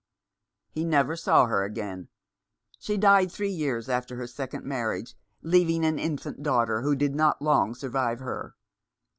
[0.71, 2.07] He never saw her again.
[2.79, 7.39] She died three years after her second marriage, leaving an infant daughter who did not
[7.39, 8.55] long survive her.